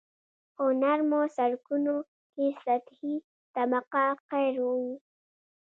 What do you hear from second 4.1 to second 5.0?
قیر وي